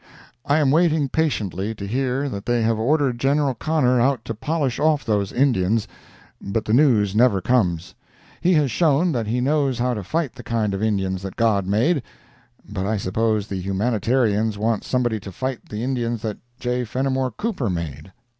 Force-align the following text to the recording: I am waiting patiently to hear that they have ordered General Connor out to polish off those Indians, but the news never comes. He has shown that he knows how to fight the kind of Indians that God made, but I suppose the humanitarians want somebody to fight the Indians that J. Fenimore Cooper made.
I 0.45 0.57
am 0.57 0.71
waiting 0.71 1.09
patiently 1.09 1.75
to 1.75 1.85
hear 1.85 2.27
that 2.27 2.47
they 2.47 2.63
have 2.63 2.79
ordered 2.79 3.19
General 3.19 3.53
Connor 3.53 4.01
out 4.01 4.25
to 4.25 4.33
polish 4.33 4.79
off 4.79 5.05
those 5.05 5.31
Indians, 5.31 5.87
but 6.41 6.65
the 6.65 6.73
news 6.73 7.15
never 7.15 7.39
comes. 7.39 7.93
He 8.41 8.53
has 8.55 8.71
shown 8.71 9.11
that 9.11 9.27
he 9.27 9.41
knows 9.41 9.77
how 9.77 9.93
to 9.93 10.03
fight 10.03 10.33
the 10.33 10.41
kind 10.41 10.73
of 10.73 10.81
Indians 10.81 11.21
that 11.21 11.35
God 11.35 11.67
made, 11.67 12.01
but 12.67 12.87
I 12.87 12.97
suppose 12.97 13.45
the 13.45 13.61
humanitarians 13.61 14.57
want 14.57 14.83
somebody 14.83 15.19
to 15.19 15.31
fight 15.31 15.69
the 15.69 15.83
Indians 15.83 16.23
that 16.23 16.39
J. 16.59 16.83
Fenimore 16.83 17.29
Cooper 17.29 17.69
made. 17.69 18.11